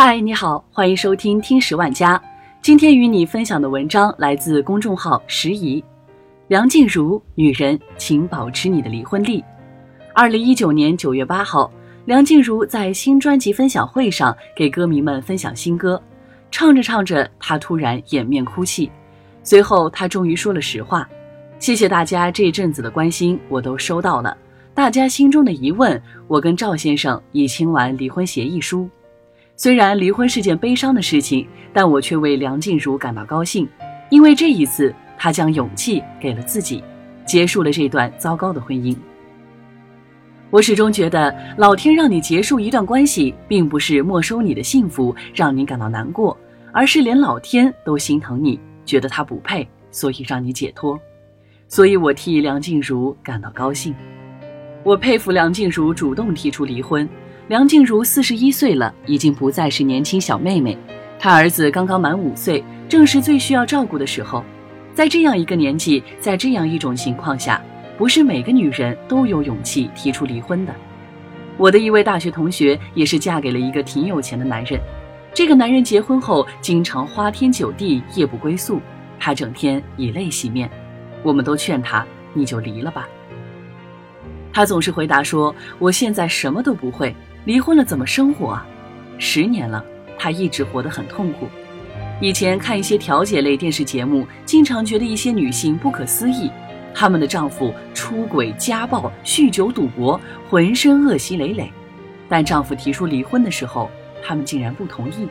[0.00, 2.22] 嗨，你好，欢迎收听听十万加。
[2.62, 5.82] 今天与你分享的文章来自公众号时宜。
[6.46, 9.44] 梁静茹，女人，请保持你的离婚力。
[10.14, 11.68] 二零一九年九月八号，
[12.04, 16.00] 梁静茹在新专辑分享会上给歌迷们分享新歌，
[16.52, 18.88] 唱着唱着，她突然掩面哭泣。
[19.42, 21.08] 随后，她终于说了实话
[21.58, 24.36] ：“谢谢大家这阵子的关心，我都收到了。
[24.74, 28.88] 大家心中的疑问，我跟赵先生已签完离婚协议书。
[29.58, 33.68] 虽然离婚是件悲伤的事情，但我却为梁静茹感到高兴，
[34.08, 36.80] 因为这一次。”她将勇气给了自己，
[37.26, 38.96] 结束了这段糟糕的婚姻。
[40.48, 46.38] 我始终觉得，老天让你结束一段关系，并不是没收你的幸福，让你感到难过，
[46.72, 50.96] 而是连老天都心疼你，觉得他不配，所以让你解脱。
[51.66, 53.92] 所以我替梁静茹感到高兴。
[54.84, 57.08] 我佩服梁静茹主动提出离婚。
[57.48, 60.76] 梁静茹四十一岁了，已经不再是年轻小妹妹，
[61.18, 64.44] 她儿子刚刚满五岁，正是最需要照顾的时候。
[64.92, 67.58] 在这样一个年纪，在这样一种情况下，
[67.96, 70.74] 不是每个女人都有勇气提出离婚的。
[71.56, 74.78] 我的一位大学同学也是嫁给了一个挺有钱的男人，
[75.32, 78.78] 这个男人结婚后经常花天酒地，夜不归宿，
[79.18, 80.70] 他整天以泪洗面。
[81.22, 83.08] 我们都劝他，你就离了吧。
[84.52, 88.66] 他总是回答说：“我现在什么都不会，离婚了怎么生活啊？”
[89.18, 89.84] 十年了，
[90.18, 91.48] 她一直活得很痛苦。
[92.20, 96.50] 以前看一些调解类电视节目，经常觉得一些女性不可思议，
[96.94, 101.72] 她们的丈夫出轨、家暴、酗酒、赌博，浑身恶习累累，
[102.28, 103.88] 但丈夫提出离婚的时候，
[104.22, 105.28] 她们竟然不同意。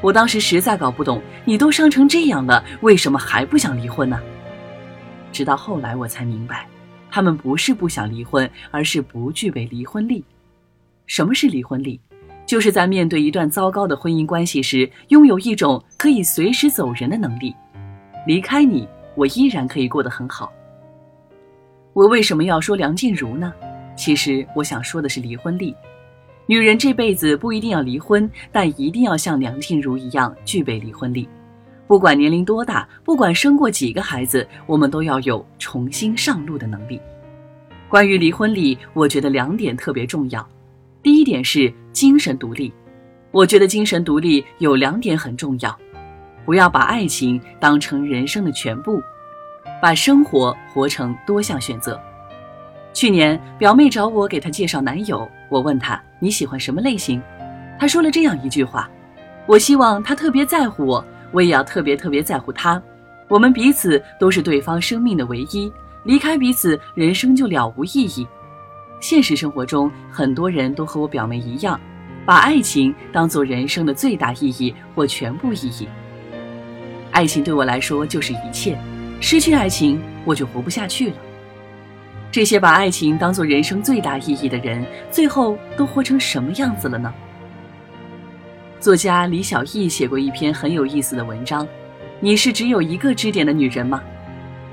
[0.00, 4.18] 我当时实在搞不懂，你都伤成这样了，为什么还不想离婚呢？
[5.32, 6.66] 直到后来我才明白，
[7.10, 10.24] 她们不是不想离婚，而是不具备离婚力。
[11.10, 12.00] 什么是离婚力？
[12.46, 17.52] 就是在面对一段糟糕的婚姻关系时，拥有一种可以随时走人的能力。
[18.28, 18.86] 离开你，
[19.16, 20.52] 我依然可以过得很好。
[21.94, 23.52] 我为什么要说梁静茹呢？
[23.96, 25.74] 其实我想说的是离婚力。
[26.46, 31.28] 女人这辈子不一定要离婚，但一定要像梁静茹一样具备离婚力。
[31.88, 37.00] 不管年龄多大，不管生过几个孩子，我们都要有重新上路的能力。
[37.88, 40.48] 关于离婚力，我觉得两点特别重要。
[41.02, 42.70] 第一点是精神独立，
[43.30, 45.74] 我觉得精神独立有两点很重要，
[46.44, 49.00] 不要把爱情当成人生的全部，
[49.80, 51.98] 把生活活成多项选择。
[52.92, 57.22] 去年表妹找我给她介绍男友，我问她你喜欢什么类型，
[57.78, 58.90] 她说了这样一句话：
[59.46, 62.80] 我希望他特别在乎我，我也要特别特别在乎他，
[63.26, 65.72] 我们彼此都是对方生命的唯一，
[66.04, 68.28] 离开彼此，人生就了无意义。
[69.00, 71.80] 现实生活中，很多人都和我表妹一样，
[72.26, 75.88] 把爱情当做人生的最大意义或全部意义。
[77.10, 78.78] 爱情对我来说就是一切，
[79.20, 81.16] 失去爱情我就活不下去了。
[82.30, 87.12] 这些把爱情当做人生最大意义的人，最后都活成什么样子了呢？
[88.78, 91.66] 作家李小艺写过一篇很有意思的文章，
[92.20, 94.00] 《你是只有一个支点的女人吗？》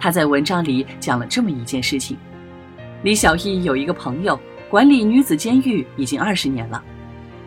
[0.00, 2.16] 他在文章里讲了这么一件事情。
[3.06, 4.36] 李小艺有一个朋友，
[4.68, 6.82] 管理女子监狱已经二十年了。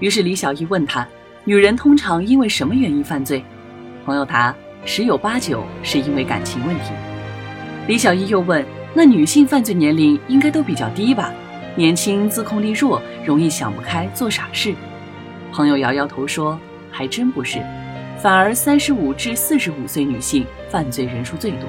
[0.00, 1.06] 于是李小艺问他
[1.44, 3.44] ：“女人通常因为什么原因犯罪？”
[4.06, 4.54] 朋友答
[4.86, 6.92] ：“十有八九是因为感情问题。”
[7.86, 8.64] 李小艺又问
[8.96, 11.30] ：“那女性犯罪年龄应该都比较低吧？
[11.76, 14.74] 年轻、自控力弱，容易想不开做傻事？”
[15.52, 16.58] 朋友摇摇头说
[16.90, 17.62] ：“还真不是，
[18.18, 21.68] 反而三十五至四十五岁女性犯罪人数最多。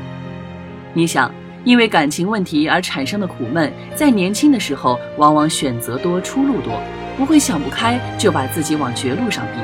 [0.93, 1.29] 你想？”
[1.63, 6.73] 因为感情问题而产生的苦闷，在年轻的时候往往选择多、出路多，
[7.17, 9.61] 不会想不开就把自己往绝路上逼。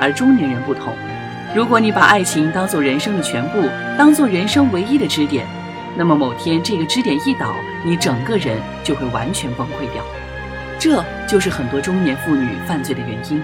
[0.00, 0.92] 而中年人不同，
[1.54, 3.68] 如果你把爱情当做人生的全部，
[3.98, 5.46] 当做人生唯一的支点，
[5.96, 10.02] 那么某天这个支点一倒，你整个人就会完全崩溃掉。
[10.78, 13.42] 这就是很多中年妇女犯罪的原因。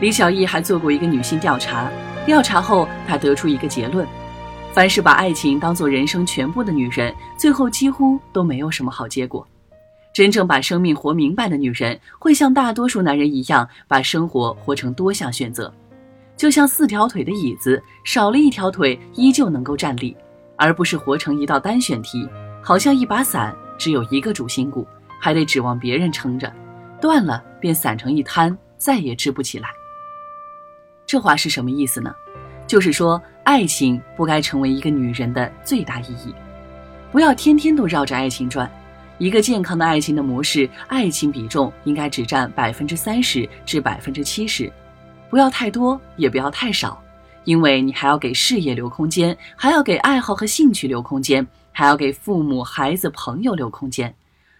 [0.00, 1.88] 李小艺还做过一个女性调查，
[2.26, 4.06] 调查后她得出一个结论。
[4.76, 9.48] 凡是把爱情当做人生全部的女人，最后几乎都没有什么好结果。
[10.12, 15.72] 真正把生命活明白的女人，会像大多数男人一样，把生活活成多项选择。
[16.36, 20.14] 就像四条腿的椅子，少了一条腿依旧能够站立，
[20.56, 22.28] 而不是活成一道单选题。
[22.62, 24.86] 好像一把伞，只有一个主心骨，
[25.18, 26.52] 还得指望别人撑着，
[27.00, 29.70] 断了便散成一滩，再也支不起来。
[31.06, 32.14] 这话是什么意思呢？
[32.66, 33.18] 就是说。
[33.46, 36.34] 爱情不该成为一个女人的最大意义，
[37.12, 38.68] 不要天天都绕着爱情转。
[39.18, 44.70] 一个健康的爱情的模式，爱情比重应该只占百分之三十至百分之七十。
[45.30, 47.00] 不要太多，也不要太少，
[47.44, 54.12] 因为你还要给事业留空间，还要给爱好和兴趣留空间，还要给父母、孩子、朋友留空间。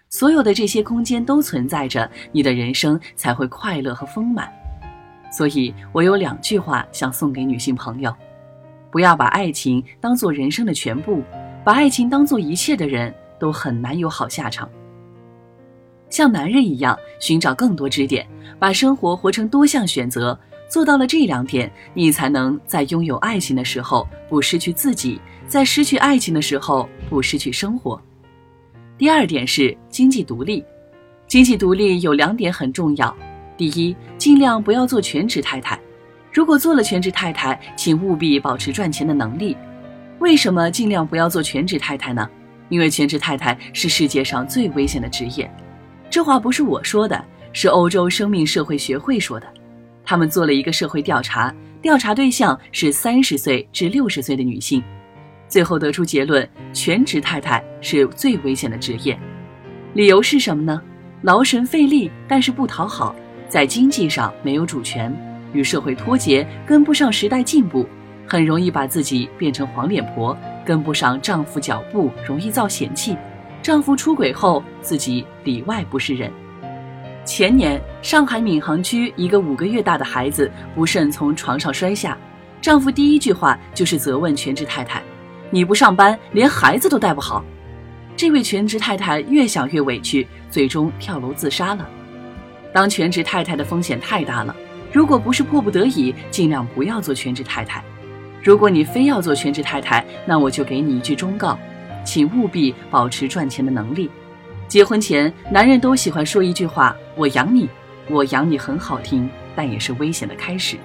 [0.08, 4.48] 所有的这些空间都存在着，你的人生才会快乐和丰满。
[5.32, 8.14] 所以我有两句话想送给女性朋友：
[8.96, 11.22] 不要把爱情当做人生的全部，
[11.62, 14.66] 把爱情当做一切的人都很难有好下场。
[16.08, 18.26] 像男人一样，寻找更多支点，
[18.58, 20.38] 把生活活成多项选择。
[20.66, 28.00] 做到了这两点，你才能在拥有爱情的时候不失去自己，在失去爱情的时候不失去生活。
[28.96, 30.64] 第二点是经济独立，
[31.26, 33.14] 经济独立有两点很重要。
[33.58, 35.78] 第一，尽量不要做全职太太。
[36.36, 39.56] 如果做了全职太太，请务必保持赚钱的能力。
[40.18, 42.28] 为什么尽量不要做全职太太呢？
[42.68, 45.50] 因为全职太太是世界上最危险的职业。
[46.10, 47.24] 这话不是我说的，
[47.54, 49.46] 是欧洲生命社会学会说的。
[50.04, 51.50] 他们做了一个社会调查，
[51.80, 54.84] 调查对象是三十岁至六十岁的女性。
[55.48, 59.18] 最后得出结论：全职太太是最危险的职业。
[59.94, 60.82] 理由是什么呢？
[61.22, 63.16] 劳神费力，但是不讨好，
[63.48, 65.10] 在经济上没有主权，
[65.52, 67.86] 与社会脱节，跟不上时代进步，
[68.26, 73.16] 很容易把自己变成黄脸婆，跟不上丈夫脚步，容易遭嫌弃。
[73.62, 76.30] 丈夫出轨后，自己里外不是人。
[77.24, 82.16] 前年，上海闵行区一个五个月大的孩子不慎从床上摔下，
[82.60, 85.02] 丈夫第一句话就是责问全职太太。
[85.50, 87.44] 你不上班，连孩子都带不好。
[88.16, 91.88] 这位全职太太越想越委屈，最终跳楼自杀了。
[92.72, 94.54] 当全职太太的风险太大了，
[94.92, 97.84] 如果不是迫不得已，尽量不要做全职太太。
[98.42, 101.58] 如果你非要做全职太太，那我就给你一句忠告，
[102.04, 104.08] 请务必保持赚钱的能力。
[104.68, 107.68] 结婚前，男人都喜欢说一句话：“我养你，
[108.08, 110.76] 我养你”，很好听，但也是危险的开始。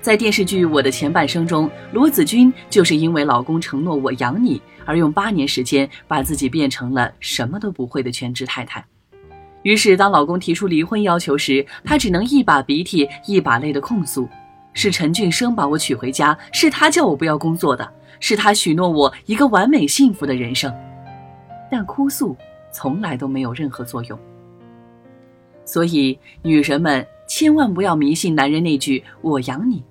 [0.00, 8.84] 在电视剧《我的前半生》中，罗子君就是因为老公承诺我养你，而用八年时间把自己变成了什么都不会的全职太太。
[9.62, 14.28] 于是，当老公提出离婚要求时，她只能一把鼻涕一把泪的控诉
[14.72, 20.72] ：“是陈俊生把我娶回家，是他叫我不要工作的，是他许诺我一个完美幸福的人生。”
[21.70, 22.36] 但哭诉
[22.70, 24.18] 从来都没有任何作用。
[25.64, 27.06] 所以，女人们。
[27.30, 29.84] 千万不要迷信男人那句“我养你”，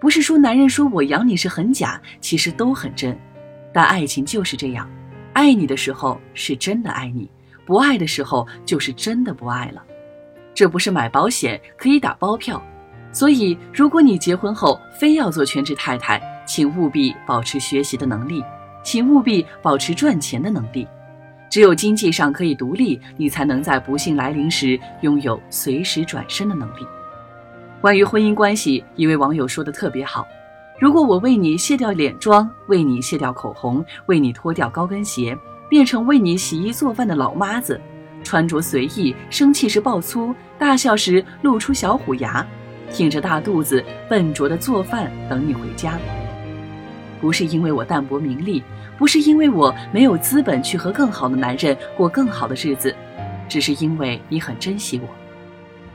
[0.00, 3.16] 不是说男人说我养你是很假，其实都很真。
[3.72, 4.90] 但爱情就是这样，
[5.32, 7.30] 爱你的时候是真的爱你，
[7.64, 9.82] 不爱的时候就是真的不爱了。
[10.54, 12.62] 这不是买保险可以打包票。
[13.10, 18.42] 所以，如果你结婚后非要做全职太太，请务必保持学习的能力，
[18.82, 20.88] 请务必保持赚钱的能力。
[21.50, 26.86] 只有经济上可以独立，你才能在不幸来临时拥有随时转身的能力。
[27.82, 30.26] 关于婚姻关系，一位网友说的特别好：
[30.80, 35.36] 如果我为你卸掉脸妆，为你卸掉口红，为你脱掉高跟鞋，
[35.72, 37.80] 变成为你洗衣做饭的老妈子，
[38.22, 42.46] 穿着随意，生气时爆粗，大笑时露出小虎牙，
[42.92, 45.98] 挺着大肚子笨拙的做饭等你回家，
[47.22, 48.62] 不是因为我淡泊名利。
[48.98, 52.94] 不是因为我没有资本去和更好的男人过更好的日子，
[53.48, 55.08] 只是因为你很珍惜我。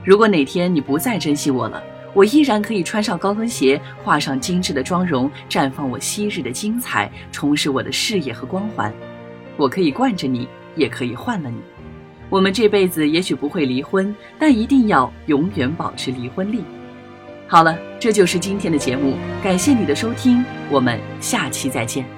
[0.04, 1.82] 如果哪天你不再珍惜我了，
[2.16, 8.92] 我依然可以穿上高跟鞋，画上精致的妆容，绽放我昔日的精彩，重拾我的事业和光环。
[9.58, 11.58] 我可以惯着你，也可以换了你。
[12.30, 16.64] 我们这辈子也许不会离婚，但一定要永远保持离婚力。
[17.48, 22.17] 好了，这就是今天的节目，感谢你的收听，我们下期再见。